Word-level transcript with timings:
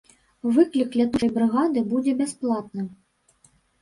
Выклік 0.55 0.95
лятучай 1.01 1.31
брыгады 1.35 1.79
будзе 1.91 2.17
бясплатным. 2.23 2.87